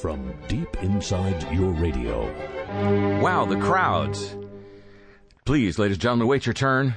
[0.00, 2.26] from deep inside your radio.
[3.20, 4.36] Wow, the crowds.
[5.44, 6.94] Please, ladies and gentlemen, wait your turn.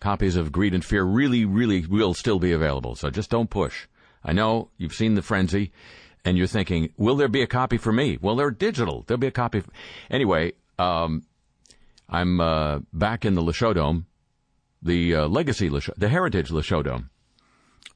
[0.00, 3.86] Copies of Greed and Fear really, really will still be available, so just don't push.
[4.24, 5.72] I know you've seen the frenzy,
[6.24, 8.18] and you're thinking, will there be a copy for me?
[8.20, 9.04] Well, they're digital.
[9.06, 9.60] There'll be a copy.
[9.60, 9.70] For...
[10.10, 11.24] Anyway, um,
[12.08, 14.06] I'm uh, back in the Le Show Dome,
[14.82, 17.10] the uh, Legacy the Heritage Le Show Dome.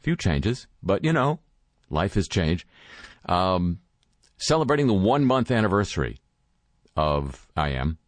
[0.01, 1.41] Few changes, but you know,
[1.89, 2.67] life has changed.
[3.27, 3.79] Um,
[4.37, 6.19] celebrating the one month anniversary
[6.97, 7.99] of I Am.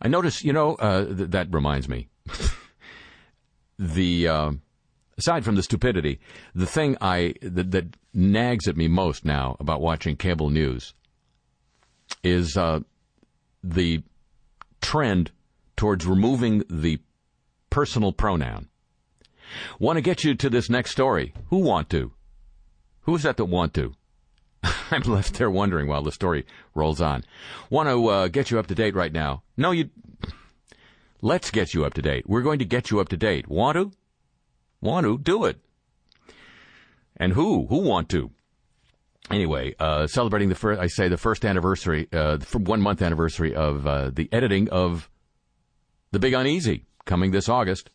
[0.00, 2.08] I notice, you know, uh, th- that reminds me.
[3.78, 4.52] the uh,
[5.16, 6.20] aside from the stupidity,
[6.54, 10.94] the thing I that, that, nags at me most now about watching cable news
[12.24, 12.80] is uh,
[13.62, 14.02] the
[14.80, 15.30] trend
[15.76, 16.98] towards removing the
[17.70, 18.68] personal pronoun.
[19.78, 21.32] Want to get you to this next story?
[21.50, 22.12] Who want to?
[23.02, 23.94] Who's that that want to?
[24.90, 27.24] I'm left there wondering while the story rolls on.
[27.70, 29.42] Want to uh, get you up to date right now?
[29.56, 29.90] No, you.
[31.20, 32.28] Let's get you up to date.
[32.28, 33.48] We're going to get you up to date.
[33.48, 33.90] Want to?
[34.80, 35.18] Want to?
[35.18, 35.58] Do it.
[37.16, 37.66] And who?
[37.66, 38.30] Who want to?
[39.30, 43.86] Anyway, uh, celebrating the first, I say the first anniversary, uh, one month anniversary of
[43.86, 45.10] uh, the editing of
[46.12, 47.90] The Big Uneasy coming this August.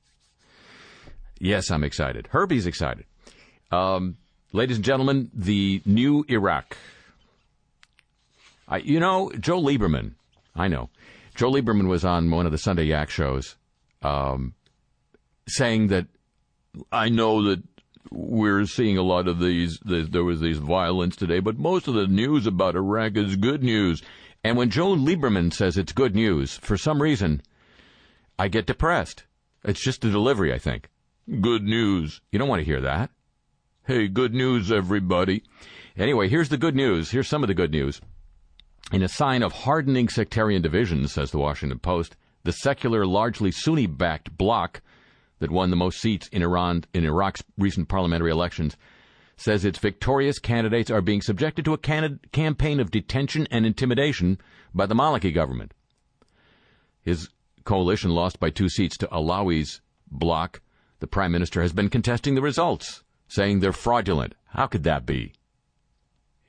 [1.40, 2.28] Yes, I'm excited.
[2.32, 3.06] Herbie's excited.
[3.72, 4.18] Um,
[4.54, 6.78] ladies and gentlemen, the new Iraq.
[8.68, 10.12] I, you know, Joe Lieberman,
[10.56, 10.90] I know.
[11.36, 13.56] Joe Lieberman was on one of the Sunday Yak shows
[14.04, 14.54] um,
[15.48, 16.06] saying that
[16.92, 17.62] I know that
[18.12, 22.08] we're seeing a lot of these, there was these violence today, but most of the
[22.08, 24.04] news about Iraq is good news.
[24.44, 27.42] And when Joe Lieberman says it's good news, for some reason,
[28.38, 29.24] I get depressed.
[29.64, 30.90] It's just the delivery, I think.
[31.42, 32.22] Good news.
[32.32, 33.10] You don't want to hear that.
[33.86, 35.44] Hey, good news, everybody.
[35.98, 37.12] Anyway, here's the good news.
[37.12, 38.00] Here's some of the good news.
[38.94, 43.88] In a sign of hardening sectarian divisions, says the Washington Post, the secular, largely Sunni
[43.88, 44.82] backed bloc
[45.40, 48.78] that won the most seats in Iran in Iraq's recent parliamentary elections
[49.36, 54.40] says its victorious candidates are being subjected to a can- campaign of detention and intimidation
[54.74, 55.74] by the Maliki government.
[57.02, 57.28] His
[57.66, 60.62] coalition lost by two seats to Alawi's bloc.
[61.00, 63.03] The prime minister has been contesting the results,
[63.34, 64.36] saying they're fraudulent.
[64.46, 65.34] How could that be?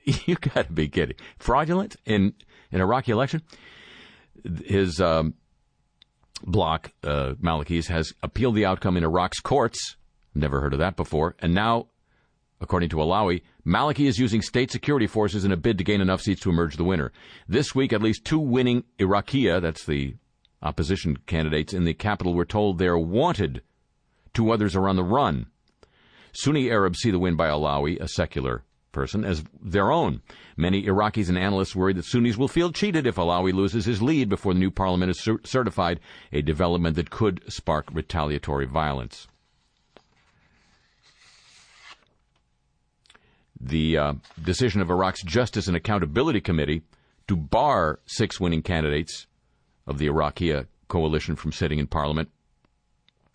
[0.27, 1.17] You got to be kidding!
[1.39, 2.35] Fraudulent in
[2.71, 3.41] an Iraqi election.
[4.63, 5.33] His um,
[6.43, 7.33] bloc, uh,
[7.87, 9.95] has appealed the outcome in Iraq's courts.
[10.35, 11.35] Never heard of that before.
[11.39, 11.87] And now,
[12.61, 16.21] according to Alawi, Maliki is using state security forces in a bid to gain enough
[16.21, 17.11] seats to emerge the winner.
[17.47, 20.15] This week, at least two winning Iraqiya, that's the
[20.61, 23.63] opposition candidates in the capital, were told they're wanted.
[24.35, 25.47] Two others are on the run.
[26.35, 30.21] Sunni Arabs see the win by Alawi, a secular person as their own.
[30.57, 34.29] Many Iraqis and analysts worry that Sunnis will feel cheated if Alawi loses his lead
[34.29, 35.99] before the new parliament is cer- certified,
[36.31, 39.27] a development that could spark retaliatory violence.
[43.59, 46.83] The uh, decision of Iraq's Justice and Accountability Committee
[47.27, 49.27] to bar six winning candidates
[49.87, 50.53] of the Iraqi
[50.87, 52.29] coalition from sitting in parliament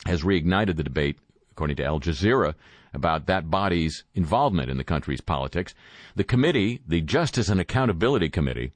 [0.06, 1.18] has reignited the debate,
[1.60, 2.54] according to Al Jazeera,
[2.94, 5.74] about that body's involvement in the country's politics.
[6.16, 8.72] The committee, the Justice and Accountability Committee,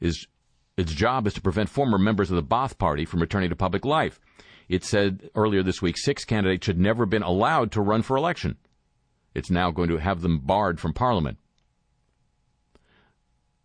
[0.00, 0.28] is
[0.76, 3.84] its job is to prevent former members of the Ba'ath Party from returning to public
[3.84, 4.20] life.
[4.68, 8.16] It said earlier this week six candidates should never have been allowed to run for
[8.16, 8.58] election.
[9.34, 11.38] It's now going to have them barred from Parliament.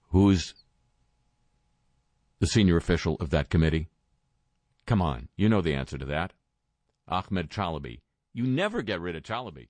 [0.10, 0.56] Who's
[2.40, 3.90] the senior official of that committee?
[4.88, 6.34] Come on, you know the answer to that.
[7.08, 8.00] Ahmed Chalabi.
[8.38, 9.70] You never get rid of Chalabi.